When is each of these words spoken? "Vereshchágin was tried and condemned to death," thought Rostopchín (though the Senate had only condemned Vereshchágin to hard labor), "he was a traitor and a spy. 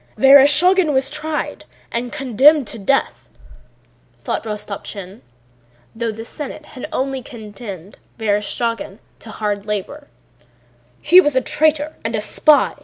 "Vereshchágin 0.17 0.91
was 0.93 1.11
tried 1.11 1.65
and 1.91 2.11
condemned 2.11 2.65
to 2.69 2.79
death," 2.79 3.29
thought 4.17 4.45
Rostopchín 4.45 5.21
(though 5.93 6.11
the 6.11 6.25
Senate 6.25 6.65
had 6.65 6.89
only 6.91 7.21
condemned 7.21 7.99
Vereshchágin 8.17 8.97
to 9.19 9.29
hard 9.29 9.67
labor), 9.67 10.07
"he 11.03 11.21
was 11.21 11.35
a 11.35 11.39
traitor 11.41 11.95
and 12.03 12.15
a 12.15 12.21
spy. 12.21 12.77